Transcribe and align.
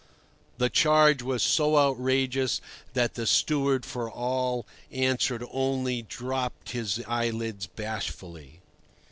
The 0.57 0.71
charge 0.71 1.21
was 1.21 1.43
so 1.43 1.77
outrageous 1.77 2.59
that 2.93 3.13
the 3.13 3.27
steward 3.27 3.85
for 3.85 4.09
all 4.09 4.65
answer 4.91 5.39
only 5.51 6.01
dropped 6.01 6.71
his 6.71 7.03
eyelids 7.07 7.67
bashfully. 7.67 8.61